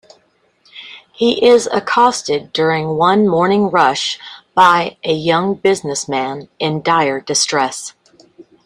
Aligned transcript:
He 1.13 1.45
is 1.47 1.69
accosted 1.71 2.51
during 2.53 2.95
one 2.97 3.27
morning 3.27 3.69
rush 3.69 4.17
by 4.55 4.97
a 5.03 5.13
young 5.13 5.53
businessman 5.53 6.49
in 6.57 6.81
dire 6.81 7.19
distress. 7.21 7.93